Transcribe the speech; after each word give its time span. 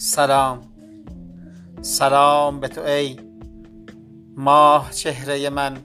سلام. 0.00 0.60
سلام 1.82 2.60
به 2.60 2.68
تو 2.68 2.80
ای 2.80 3.16
ماه 4.36 4.90
چهره 4.90 5.50
من. 5.50 5.76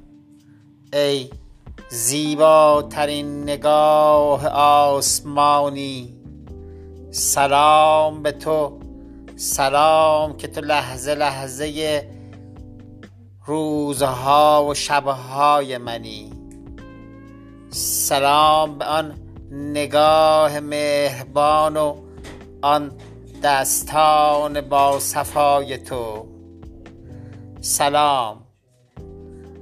ای 0.94 1.29
زیباترین 1.89 3.44
نگاه 3.44 4.47
آسمانی. 4.47 6.13
سلام 7.12 8.23
به 8.23 8.31
تو. 8.31 8.79
سلام 9.36 10.37
که 10.37 10.47
تو 10.47 10.62
لحظه 10.62 11.15
لحظه 11.15 12.08
روزها 13.45 14.65
و 14.69 14.73
شبهای 14.73 15.77
منی. 15.77 16.32
سلام 17.70 18.77
به 18.77 18.86
آن 18.86 19.14
نگاه 19.52 20.59
مهربان 20.59 21.77
و 21.77 21.95
آن 22.62 22.91
دستان 23.44 24.62
با 24.62 25.00
صفای 25.00 25.78
تو. 25.78 26.26
سلام. 27.62 28.44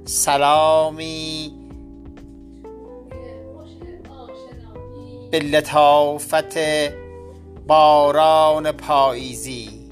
سلامی 0.04 1.52
به 5.30 5.38
لطافت 5.38 6.58
باران 7.66 8.72
پاییزی. 8.72 9.88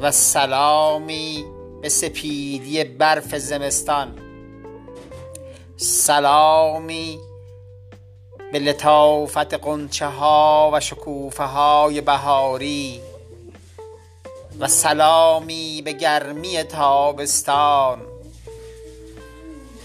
و 0.00 0.10
سلامی 0.10 1.44
به 1.82 1.88
سپیدی 1.88 2.84
برف 2.84 3.36
زمستان. 3.36 4.18
سلامی 5.76 7.18
به 8.52 8.58
لطافت 8.58 9.54
قنچه 9.54 10.06
ها 10.06 10.70
و 10.72 10.80
شکوفه 10.80 11.44
های 11.44 12.00
بهاری 12.00 13.00
و 14.60 14.68
سلامی 14.68 15.82
به 15.84 15.92
گرمی 15.92 16.62
تابستان. 16.62 17.98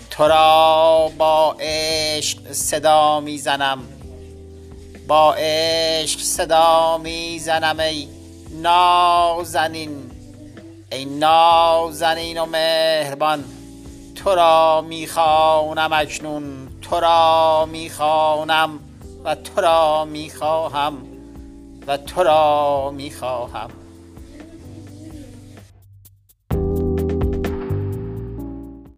تو 0.09 0.23
را 0.23 1.11
با 1.17 1.55
عشق 1.59 2.51
صدا 2.51 3.19
می‌زنم 3.19 3.79
با 5.07 5.33
عشق 5.37 6.19
صدا 6.19 6.97
می‌زنم 6.97 7.79
ای 7.79 8.07
نازنین 8.61 10.11
ای 10.91 11.05
نازنین 11.05 12.37
و 12.37 12.45
مهربان. 12.45 13.43
تو 14.17 14.35
را 14.35 14.81
می‌خوانم 14.81 15.93
اکنون 15.93 16.67
تو 16.81 16.99
را 16.99 17.65
می‌خوانم 17.71 18.79
و 19.23 19.35
تو 19.35 19.61
را 19.61 20.05
می‌خواهم 20.05 20.97
و 21.87 21.97
تو 21.97 22.23
را 22.23 22.91
می‌خواهم. 22.95 23.69